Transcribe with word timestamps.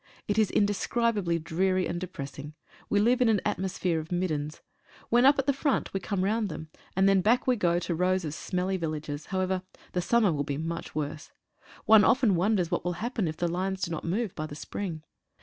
It 0.27 0.39
is 0.39 0.49
indescribably 0.49 1.37
dreary 1.37 1.85
and 1.85 2.01
depressing. 2.01 2.55
We 2.89 2.99
live 2.99 3.21
in 3.21 3.29
an 3.29 3.39
atmosphere 3.45 3.99
of 3.99 4.11
"middens.' 4.11 4.55
r 4.57 4.61
When 5.09 5.25
up 5.27 5.37
at 5.37 5.45
the 5.45 5.53
front 5.53 5.93
we 5.93 5.99
came 5.99 6.23
round 6.23 6.49
them, 6.49 6.69
and 6.95 7.07
then 7.07 7.21
back 7.21 7.45
we 7.45 7.55
go 7.55 7.77
to 7.77 7.93
rows 7.93 8.25
of 8.25 8.33
smelly 8.33 8.77
villages. 8.77 9.27
However, 9.27 9.61
the 9.91 10.01
summer 10.01 10.31
will 10.33 10.43
be 10.43 10.57
much 10.57 10.95
worse. 10.95 11.31
One 11.85 12.03
often 12.03 12.33
wonders 12.35 12.71
what 12.71 12.83
will 12.83 12.93
happen 12.93 13.27
if 13.27 13.37
the 13.37 13.47
lines 13.47 13.83
do 13.83 13.91
not 13.91 14.03
move 14.03 14.33
by 14.33 14.47
the 14.47 14.55
spring. 14.55 15.03